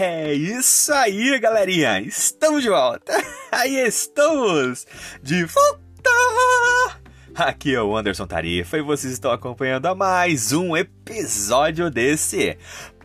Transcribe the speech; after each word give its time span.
É 0.00 0.32
isso 0.32 0.92
aí, 0.92 1.36
galerinha! 1.40 2.00
Estamos 2.00 2.62
de 2.62 2.68
volta! 2.68 3.12
Aí 3.50 3.84
estamos! 3.84 4.86
De 5.20 5.44
volta! 5.44 7.00
Aqui 7.34 7.74
é 7.74 7.82
o 7.82 7.96
Anderson 7.96 8.24
Tarifa 8.24 8.78
e 8.78 8.80
vocês 8.80 9.12
estão 9.12 9.32
acompanhando 9.32 9.86
a 9.86 9.96
mais 9.96 10.52
um 10.52 10.76
episódio 10.76 11.90
desse 11.90 12.56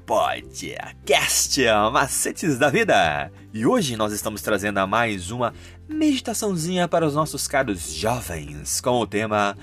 podcast 0.06 1.66
Macetes 1.92 2.60
da 2.60 2.70
Vida. 2.70 3.32
E 3.52 3.66
hoje 3.66 3.98
nós 3.98 4.14
estamos 4.14 4.44
trazendo 4.44 4.78
a 4.78 4.86
mais 4.86 5.32
uma 5.32 5.52
meditaçãozinha 5.90 6.88
para 6.88 7.08
os 7.08 7.16
nossos 7.16 7.48
caros 7.48 7.92
jovens 7.92 8.80
com 8.80 9.00
o 9.00 9.08
tema 9.08 9.58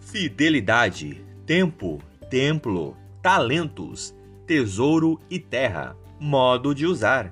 Fidelidade, 0.00 1.24
Tempo, 1.46 2.02
Templo, 2.28 2.94
Talentos, 3.22 4.14
Tesouro 4.46 5.18
e 5.30 5.38
Terra. 5.38 6.03
Modo 6.26 6.74
de 6.74 6.86
usar. 6.86 7.30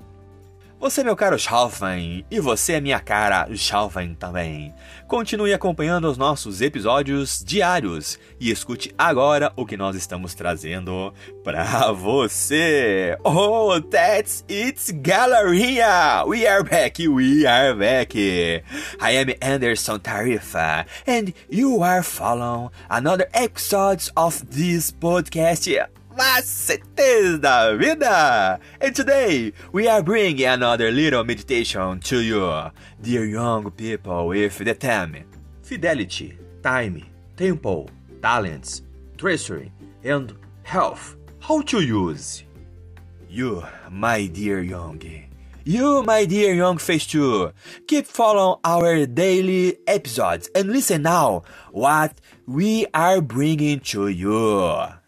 Você, 0.79 1.03
meu 1.03 1.17
caro 1.17 1.39
jovem, 1.39 2.27
e 2.31 2.39
você, 2.39 2.79
minha 2.79 3.01
cara 3.01 3.47
jovem 3.51 4.15
também. 4.15 4.75
Continue 5.09 5.55
acompanhando 5.55 6.11
os 6.11 6.19
nossos 6.19 6.61
episódios 6.61 7.43
diários 7.43 8.19
e 8.39 8.51
escute 8.51 8.95
agora 8.99 9.51
o 9.57 9.65
que 9.65 9.79
nós 9.79 9.97
estamos 9.97 10.35
trazendo 10.35 11.15
para 11.43 11.91
você. 11.93 13.17
Oh, 13.25 13.81
that's 13.81 14.45
it, 14.51 14.93
galerinha! 14.93 16.27
We 16.27 16.47
are 16.47 16.63
back, 16.63 17.09
we 17.09 17.47
are 17.47 17.75
back. 17.75 18.15
I 18.15 18.63
am 19.01 19.35
Anderson 19.41 20.01
Tarifa, 20.01 20.85
and 21.07 21.33
you 21.51 21.83
are 21.83 22.03
following 22.03 22.69
another 22.91 23.27
episode 23.33 24.11
of 24.15 24.45
this 24.51 24.91
podcast. 24.91 26.02
Macetes 26.16 27.41
da 27.41 27.75
Vida! 27.77 28.61
And 28.81 28.95
today 28.95 29.53
we 29.73 29.89
are 29.89 30.03
bringing 30.03 30.47
another 30.47 30.91
little 30.91 31.25
meditation 31.25 32.00
to 32.00 32.20
you, 32.20 32.70
dear 33.00 33.25
young 33.25 33.70
people, 33.70 34.28
with 34.28 34.59
the 34.59 34.75
theme 34.75 35.25
Fidelity, 35.62 36.39
Time, 36.62 37.05
Tempo, 37.37 37.87
Talents, 38.20 38.83
Treasury, 39.17 39.72
and 40.05 40.34
Health. 40.64 41.17
How 41.41 41.62
to 41.62 41.81
use? 41.81 42.44
You, 43.28 43.65
my 43.91 44.27
dear 44.27 44.62
young. 44.62 45.03
You, 45.65 46.03
my 46.03 46.25
dear 46.25 46.55
young 46.55 46.78
face 46.78 47.06
too, 47.06 47.53
keep 47.87 48.06
following 48.06 48.59
our 48.65 49.06
daily 49.06 49.78
episodes 49.87 50.50
and 50.55 50.70
listen 50.70 51.03
now 51.03 51.44
what 51.70 52.20
we 52.47 52.87
are 52.92 53.20
bringing 53.20 53.81
to 53.81 54.09
you. 54.09 55.02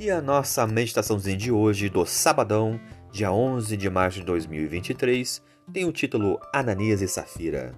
E 0.00 0.10
a 0.10 0.22
nossa 0.22 0.66
meditaçãozinha 0.66 1.36
de 1.36 1.52
hoje, 1.52 1.90
do 1.90 2.06
sabadão, 2.06 2.80
dia 3.12 3.30
11 3.30 3.76
de 3.76 3.90
março 3.90 4.20
de 4.20 4.24
2023, 4.24 5.42
tem 5.70 5.84
o 5.84 5.92
título 5.92 6.40
Ananias 6.54 7.02
e 7.02 7.06
Safira 7.06 7.74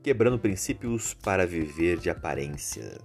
Quebrando 0.00 0.38
princípios 0.38 1.12
para 1.12 1.44
viver 1.44 1.98
de 1.98 2.08
aparência. 2.08 3.00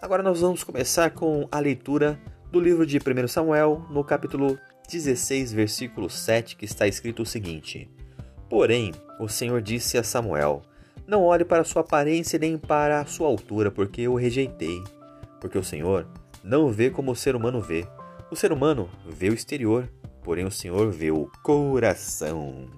Agora 0.00 0.22
nós 0.22 0.40
vamos 0.40 0.62
começar 0.62 1.10
com 1.10 1.48
a 1.50 1.58
leitura 1.58 2.20
do 2.52 2.60
livro 2.60 2.86
de 2.86 2.98
1 2.98 3.26
Samuel, 3.26 3.84
no 3.90 4.04
capítulo 4.04 4.56
16, 4.88 5.52
versículo 5.52 6.08
7, 6.08 6.54
que 6.54 6.64
está 6.64 6.86
escrito 6.86 7.22
o 7.22 7.26
seguinte: 7.26 7.90
Porém, 8.48 8.92
o 9.18 9.26
Senhor 9.26 9.60
disse 9.60 9.98
a 9.98 10.04
Samuel: 10.04 10.62
Não 11.04 11.24
olhe 11.24 11.44
para 11.44 11.64
sua 11.64 11.82
aparência 11.82 12.38
nem 12.38 12.56
para 12.56 13.00
a 13.00 13.06
sua 13.06 13.26
altura, 13.26 13.72
porque 13.72 14.02
eu 14.02 14.12
o 14.12 14.16
rejeitei. 14.16 14.80
Porque 15.40 15.58
o 15.58 15.64
Senhor 15.64 16.06
não 16.42 16.70
vê 16.70 16.90
como 16.90 17.12
o 17.12 17.16
ser 17.16 17.36
humano 17.36 17.60
vê. 17.60 17.86
O 18.30 18.36
ser 18.36 18.52
humano 18.52 18.88
vê 19.06 19.28
o 19.28 19.34
exterior, 19.34 19.88
porém 20.22 20.44
o 20.44 20.50
Senhor 20.50 20.90
vê 20.90 21.10
o 21.10 21.30
coração. 21.42 22.68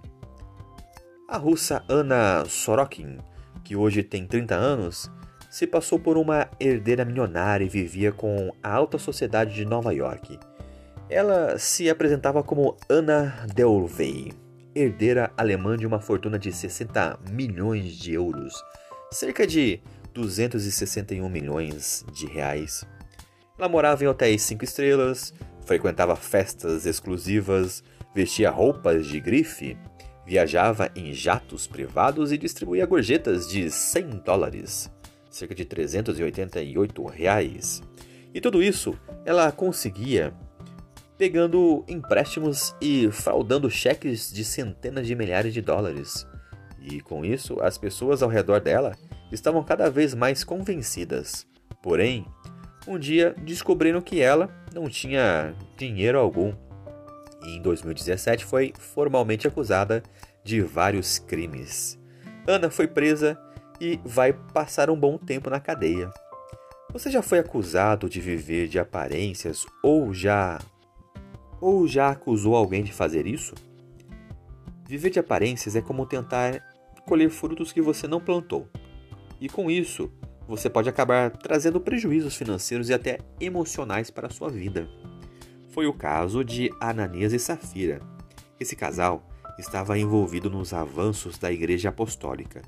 A 1.28 1.36
russa 1.36 1.84
Anna 1.88 2.44
Sorokin, 2.46 3.18
que 3.64 3.76
hoje 3.76 4.02
tem 4.02 4.26
30 4.26 4.54
anos, 4.54 5.10
se 5.50 5.66
passou 5.66 5.98
por 5.98 6.16
uma 6.16 6.48
herdeira 6.58 7.04
milionária 7.04 7.64
e 7.64 7.68
vivia 7.68 8.10
com 8.10 8.50
a 8.62 8.72
alta 8.72 8.98
sociedade 8.98 9.54
de 9.54 9.64
Nova 9.64 9.92
York. 9.92 10.38
Ela 11.08 11.58
se 11.58 11.90
apresentava 11.90 12.42
como 12.42 12.76
Anna 12.88 13.46
Delvey, 13.54 14.32
herdeira 14.74 15.30
alemã 15.36 15.76
de 15.76 15.86
uma 15.86 16.00
fortuna 16.00 16.38
de 16.38 16.50
60 16.50 17.18
milhões 17.30 17.92
de 17.96 18.14
euros, 18.14 18.54
cerca 19.10 19.46
de 19.46 19.80
261 20.14 21.28
milhões 21.28 22.04
de 22.12 22.26
reais. 22.26 22.86
Ela 23.62 23.68
morava 23.68 24.02
em 24.02 24.08
hotéis 24.08 24.42
cinco 24.42 24.64
estrelas, 24.64 25.32
frequentava 25.64 26.16
festas 26.16 26.84
exclusivas, 26.84 27.84
vestia 28.12 28.50
roupas 28.50 29.06
de 29.06 29.20
grife, 29.20 29.78
viajava 30.26 30.90
em 30.96 31.14
jatos 31.14 31.68
privados 31.68 32.32
e 32.32 32.38
distribuía 32.38 32.84
gorjetas 32.84 33.48
de 33.48 33.70
100 33.70 34.22
dólares, 34.24 34.90
cerca 35.30 35.54
de 35.54 35.64
388 35.64 37.06
reais. 37.06 37.80
E 38.34 38.40
tudo 38.40 38.60
isso 38.60 38.98
ela 39.24 39.52
conseguia 39.52 40.34
pegando 41.16 41.84
empréstimos 41.86 42.74
e 42.80 43.12
fraudando 43.12 43.70
cheques 43.70 44.32
de 44.32 44.44
centenas 44.44 45.06
de 45.06 45.14
milhares 45.14 45.54
de 45.54 45.60
dólares. 45.60 46.26
E 46.80 47.00
com 47.00 47.24
isso, 47.24 47.62
as 47.62 47.78
pessoas 47.78 48.24
ao 48.24 48.28
redor 48.28 48.60
dela 48.60 48.96
estavam 49.30 49.62
cada 49.62 49.88
vez 49.88 50.16
mais 50.16 50.42
convencidas. 50.42 51.46
Porém, 51.80 52.26
um 52.87 52.98
dia 52.98 53.34
descobriram 53.43 54.00
que 54.00 54.20
ela 54.20 54.48
não 54.75 54.88
tinha 54.88 55.54
dinheiro 55.76 56.19
algum 56.19 56.54
e 57.44 57.56
em 57.56 57.62
2017 57.62 58.44
foi 58.44 58.72
formalmente 58.78 59.47
acusada 59.47 60.03
de 60.44 60.60
vários 60.60 61.19
crimes. 61.19 61.98
Ana 62.47 62.71
foi 62.71 62.87
presa 62.87 63.38
e 63.81 64.00
vai 64.04 64.32
passar 64.32 64.91
um 64.91 64.98
bom 64.98 65.16
tempo 65.19 65.50
na 65.50 65.60
cadeia. 65.60 66.10
Você 66.92 67.10
já 67.10 67.22
foi 67.22 67.38
acusado 67.38 68.09
de 68.09 68.21
viver 68.21 68.69
de 68.69 68.78
aparências 68.78 69.65
ou 69.82 70.12
já 70.12 70.59
ou 71.60 71.87
já 71.87 72.10
acusou 72.10 72.56
alguém 72.56 72.82
de 72.82 72.92
fazer 72.92 73.26
isso? 73.26 73.54
Viver 74.88 75.10
de 75.10 75.19
aparências 75.19 75.76
é 75.76 75.81
como 75.81 76.04
tentar 76.04 76.60
colher 77.06 77.31
frutos 77.31 77.72
que 77.72 77.81
você 77.81 78.06
não 78.06 78.21
plantou. 78.21 78.69
E 79.41 79.48
com 79.48 79.71
isso, 79.71 80.12
você 80.52 80.68
pode 80.68 80.86
acabar 80.86 81.30
trazendo 81.30 81.80
prejuízos 81.80 82.36
financeiros 82.36 82.90
e 82.90 82.92
até 82.92 83.20
emocionais 83.40 84.10
para 84.10 84.26
a 84.26 84.30
sua 84.30 84.50
vida. 84.50 84.86
Foi 85.70 85.86
o 85.86 85.94
caso 85.94 86.44
de 86.44 86.70
Ananias 86.78 87.32
e 87.32 87.38
Safira. 87.38 88.02
Esse 88.60 88.76
casal 88.76 89.26
estava 89.58 89.98
envolvido 89.98 90.50
nos 90.50 90.74
avanços 90.74 91.38
da 91.38 91.50
Igreja 91.50 91.88
Apostólica. 91.88 92.60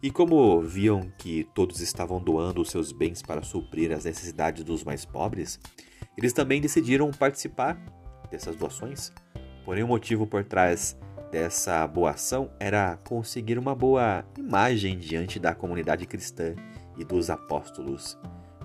E 0.00 0.08
como 0.08 0.60
viam 0.60 1.12
que 1.18 1.42
todos 1.52 1.80
estavam 1.80 2.22
doando 2.22 2.60
os 2.62 2.70
seus 2.70 2.92
bens 2.92 3.22
para 3.22 3.42
suprir 3.42 3.90
as 3.90 4.04
necessidades 4.04 4.62
dos 4.62 4.84
mais 4.84 5.04
pobres, 5.04 5.58
eles 6.16 6.32
também 6.32 6.60
decidiram 6.60 7.10
participar 7.10 7.76
dessas 8.30 8.54
doações. 8.54 9.12
Porém, 9.64 9.82
o 9.82 9.88
motivo 9.88 10.28
por 10.28 10.44
trás 10.44 10.96
dessa 11.32 11.86
boa 11.86 12.10
ação 12.10 12.50
era 12.60 12.98
conseguir 13.04 13.58
uma 13.58 13.74
boa 13.74 14.22
imagem 14.38 14.98
diante 14.98 15.40
da 15.40 15.54
comunidade 15.54 16.06
cristã 16.06 16.54
e 16.98 17.04
dos 17.04 17.30
apóstolos. 17.30 18.18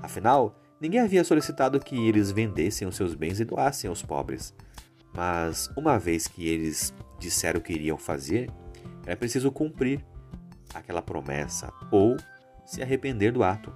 Afinal, 0.03 0.53
ninguém 0.79 0.99
havia 0.99 1.23
solicitado 1.23 1.79
que 1.79 1.95
eles 1.95 2.29
vendessem 2.29 2.85
os 2.85 2.97
seus 2.97 3.15
bens 3.15 3.39
e 3.39 3.45
doassem 3.45 3.89
aos 3.89 4.03
pobres. 4.03 4.53
Mas, 5.15 5.71
uma 5.77 5.97
vez 5.97 6.27
que 6.27 6.45
eles 6.45 6.93
disseram 7.17 7.61
que 7.61 7.71
iriam 7.71 7.97
fazer, 7.97 8.51
era 9.05 9.15
preciso 9.15 9.49
cumprir 9.49 10.05
aquela 10.73 11.01
promessa 11.01 11.71
ou 11.89 12.17
se 12.65 12.83
arrepender 12.83 13.31
do 13.31 13.43
ato. 13.43 13.73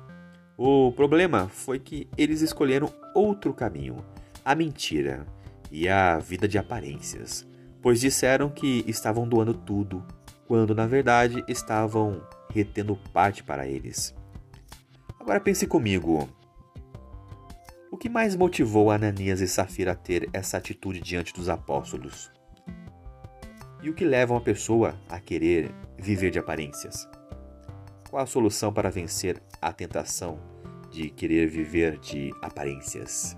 O 0.57 0.91
problema 0.91 1.47
foi 1.47 1.79
que 1.79 2.09
eles 2.17 2.41
escolheram 2.41 2.93
outro 3.15 3.53
caminho, 3.53 4.05
a 4.43 4.53
mentira 4.53 5.25
e 5.71 5.87
a 5.87 6.19
vida 6.19 6.45
de 6.45 6.57
aparências, 6.57 7.47
pois 7.81 7.99
disseram 7.99 8.49
que 8.49 8.83
estavam 8.87 9.27
doando 9.27 9.53
tudo, 9.53 10.05
quando 10.47 10.75
na 10.75 10.85
verdade 10.85 11.43
estavam 11.47 12.21
retendo 12.49 12.95
parte 13.13 13.43
para 13.43 13.67
eles. 13.67 14.13
Agora 15.19 15.39
pense 15.39 15.65
comigo. 15.65 16.29
O 17.91 17.97
que 17.97 18.09
mais 18.09 18.35
motivou 18.35 18.89
Ananias 18.89 19.41
e 19.41 19.47
Safira 19.47 19.91
a 19.91 19.95
ter 19.95 20.29
essa 20.33 20.57
atitude 20.57 21.01
diante 21.01 21.33
dos 21.33 21.49
apóstolos? 21.49 22.31
E 23.83 23.89
o 23.89 23.93
que 23.93 24.05
leva 24.05 24.33
uma 24.33 24.41
pessoa 24.41 24.95
a 25.09 25.19
querer 25.19 25.71
viver 25.97 26.31
de 26.31 26.39
aparências? 26.39 27.07
Qual 28.09 28.21
a 28.21 28.25
solução 28.25 28.73
para 28.73 28.89
vencer 28.89 29.41
a 29.61 29.71
tentação 29.71 30.39
de 30.89 31.09
querer 31.09 31.47
viver 31.47 31.97
de 31.97 32.31
aparências? 32.41 33.37